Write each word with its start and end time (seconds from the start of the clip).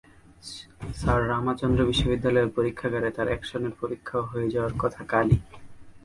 Sir 0.99 1.21
Ramachandra 1.29 1.79
বিশ্ববিদ্যালয়ের 1.89 2.53
পরীক্ষাগারে 2.57 3.09
তাঁর 3.15 3.27
অ্যাকশনের 3.31 3.73
পরীক্ষাও 3.81 4.23
হয়ে 4.31 4.51
যাওয়ার 4.53 4.73
কথা 4.83 5.01
কালই। 5.11 5.37